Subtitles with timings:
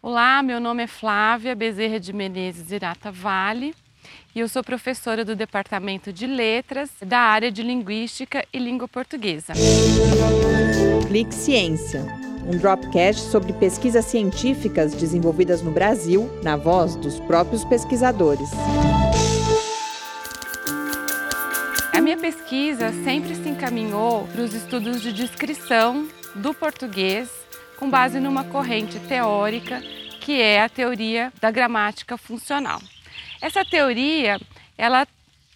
[0.00, 3.74] Olá, meu nome é Flávia Bezerra de Menezes Irata Vale
[4.32, 9.54] e eu sou professora do Departamento de Letras da área de Linguística e Língua Portuguesa.
[11.08, 12.06] Clique Ciência,
[12.46, 18.50] um dropcast sobre pesquisas científicas desenvolvidas no Brasil, na voz dos próprios pesquisadores.
[21.92, 26.06] A minha pesquisa sempre se encaminhou para os estudos de descrição
[26.36, 27.47] do português
[27.78, 29.80] com base numa corrente teórica
[30.20, 32.82] que é a teoria da gramática funcional.
[33.40, 34.38] Essa teoria,
[34.76, 35.06] ela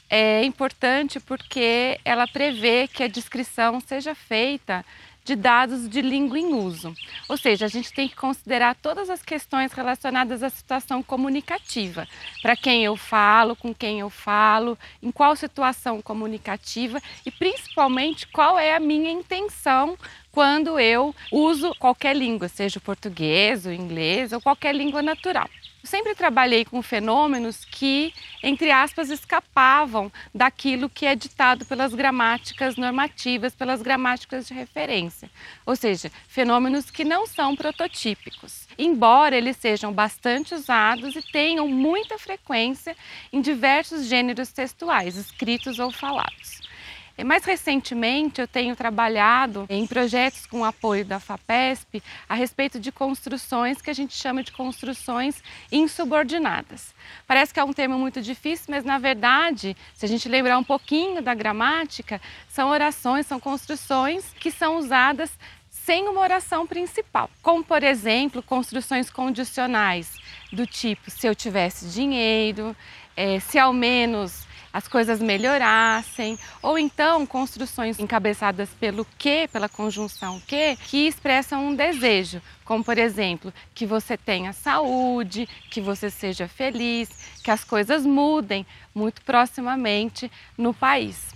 [0.09, 4.85] é importante porque ela prevê que a descrição seja feita
[5.25, 6.95] de dados de língua em uso.
[7.29, 12.07] Ou seja, a gente tem que considerar todas as questões relacionadas à situação comunicativa.
[12.41, 18.59] Para quem eu falo, com quem eu falo, em qual situação comunicativa e principalmente qual
[18.59, 19.97] é a minha intenção
[20.33, 25.49] quando eu uso qualquer língua, seja o português, o inglês ou qualquer língua natural.
[25.85, 33.55] Sempre trabalhei com fenômenos que, entre aspas, escapavam daquilo que é ditado pelas gramáticas normativas,
[33.55, 35.29] pelas gramáticas de referência.
[35.67, 42.17] Ou seja, fenômenos que não são prototípicos, embora eles sejam bastante usados e tenham muita
[42.17, 42.97] frequência
[43.33, 46.72] em diversos gêneros textuais, escritos ou falados.
[47.25, 53.81] Mais recentemente, eu tenho trabalhado em projetos com apoio da FAPESP a respeito de construções
[53.81, 56.95] que a gente chama de construções insubordinadas.
[57.27, 60.65] Parece que é um termo muito difícil, mas na verdade, se a gente lembrar um
[60.65, 65.31] pouquinho da gramática, são orações, são construções que são usadas
[65.71, 70.17] sem uma oração principal, como por exemplo construções condicionais
[70.53, 72.77] do tipo se eu tivesse dinheiro,
[73.17, 80.41] é, se ao menos as coisas melhorassem, ou então construções encabeçadas pelo que, pela conjunção
[80.47, 86.49] que, que expressam um desejo, como por exemplo, que você tenha saúde, que você seja
[86.49, 87.09] feliz,
[87.45, 91.33] que as coisas mudem muito proximamente no país.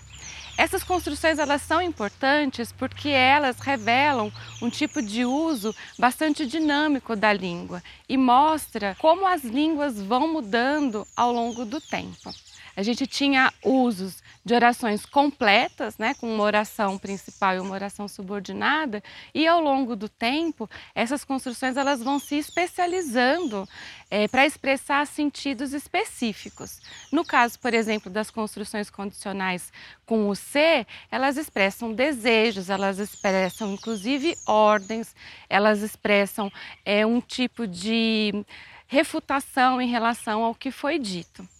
[0.59, 4.32] Essas construções elas são importantes porque elas revelam
[4.62, 11.06] um tipo de uso bastante dinâmico da língua e mostra como as línguas vão mudando
[11.15, 12.32] ao longo do tempo
[12.76, 18.06] a gente tinha usos de orações completas, né, com uma oração principal e uma oração
[18.06, 19.03] subordinada,
[19.34, 23.66] e ao longo do tempo, essas construções elas vão se especializando
[24.10, 26.81] é, para expressar sentidos específicos.
[27.10, 29.72] No caso, por exemplo, das construções condicionais
[30.04, 35.14] com o ser, elas expressam desejos, elas expressam inclusive ordens,
[35.48, 36.53] elas expressam
[36.84, 38.44] é, um tipo de
[38.87, 41.56] refutação em relação ao que foi dito.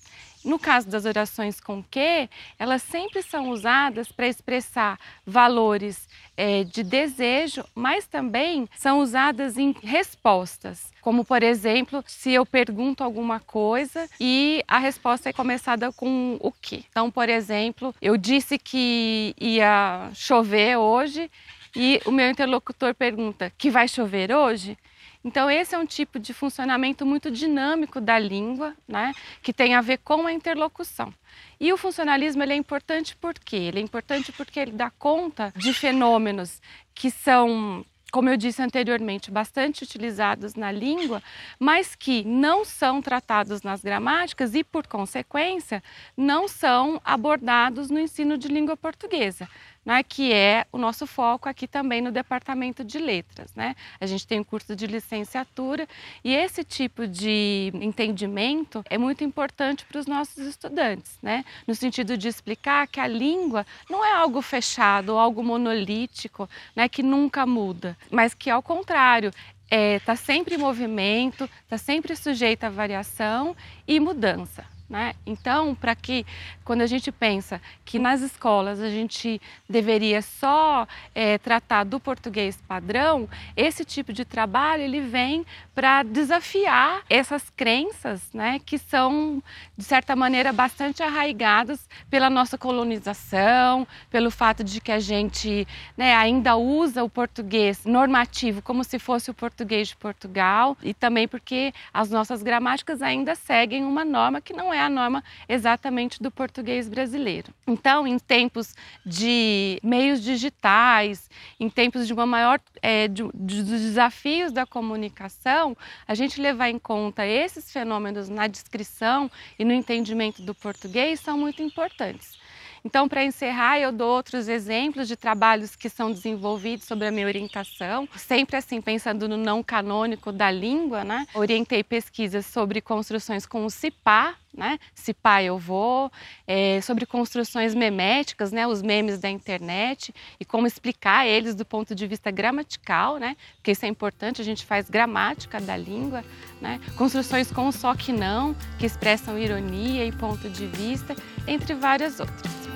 [0.47, 4.97] No caso das orações com que, elas sempre são usadas para expressar
[5.27, 10.93] valores é, de desejo, mas também são usadas em respostas.
[11.01, 16.53] Como, por exemplo, se eu pergunto alguma coisa e a resposta é começada com o
[16.53, 16.85] que.
[16.91, 21.29] Então, por exemplo, eu disse que ia chover hoje
[21.75, 24.79] e o meu interlocutor pergunta: que vai chover hoje?
[25.27, 29.81] Então, esse é um tipo de funcionamento muito dinâmico da língua, né, que tem a
[29.81, 31.13] ver com a interlocução.
[31.59, 33.57] E o funcionalismo ele é importante por quê?
[33.57, 36.63] Ele é importante porque ele dá conta de fenômenos
[36.95, 41.23] que são como eu disse anteriormente, bastante utilizados na língua,
[41.59, 45.83] mas que não são tratados nas gramáticas e, por consequência,
[46.17, 49.47] não são abordados no ensino de língua portuguesa
[49.87, 53.55] né, que é o nosso foco aqui também no departamento de letras.
[53.55, 53.77] Né?
[54.01, 55.89] A gente tem um curso de licenciatura
[56.25, 61.45] e esse tipo de entendimento é muito importante para os nossos estudantes, né?
[61.69, 67.03] no sentido de explicar que a língua não é algo fechado, algo monolítico, né, que
[67.03, 72.67] nunca muda, mas que ao contrário está é, tá sempre em movimento, está sempre sujeita
[72.67, 74.76] a variação e mudança.
[74.89, 75.15] Né?
[75.27, 76.25] Então, para que
[76.65, 82.57] quando a gente pensa que nas escolas a gente deveria só é, tratar do português
[82.69, 85.45] padrão, esse tipo de trabalho ele vem
[85.75, 89.43] para desafiar essas crenças, né, que são
[89.77, 95.67] de certa maneira bastante arraigadas pela nossa colonização, pelo fato de que a gente
[95.97, 101.27] né, ainda usa o português normativo como se fosse o português de Portugal e também
[101.27, 106.23] porque as nossas gramáticas ainda seguem uma norma que não é é a norma exatamente
[106.23, 107.53] do português brasileiro.
[107.67, 108.75] Então, em tempos
[109.05, 111.29] de meios digitais,
[111.59, 115.77] em tempos de uma maior é, de, de, dos desafios da comunicação,
[116.07, 121.37] a gente levar em conta esses fenômenos na descrição e no entendimento do português são
[121.37, 122.39] muito importantes.
[122.87, 127.27] Então, para encerrar, eu dou outros exemplos de trabalhos que são desenvolvidos sobre a minha
[127.27, 131.27] orientação, sempre assim pensando no não canônico da língua, né?
[131.35, 134.79] Orientei pesquisas sobre construções com o CIPA, né?
[134.95, 136.11] Se pai eu vou,
[136.47, 138.67] é, sobre construções meméticas, né?
[138.67, 143.37] Os memes da internet e como explicar eles do ponto de vista gramatical, né?
[143.57, 146.25] Porque isso é importante, a gente faz gramática da língua,
[146.61, 146.81] né?
[146.97, 151.15] Construções com só que não, que expressam ironia e ponto de vista,
[151.47, 152.76] entre várias outras.